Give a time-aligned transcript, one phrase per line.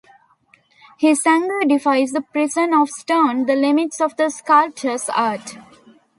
[0.97, 5.57] His anger defies the prison of stone, the limits of the sculptor's art.